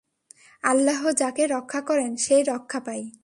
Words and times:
আল্লাহ 0.63 1.11
যাকে 1.11 1.47
রক্ষা 1.47 1.81
করেন, 1.81 2.15
সে-ই 2.15 2.43
রক্ষা 2.43 2.79
পায়। 2.79 3.11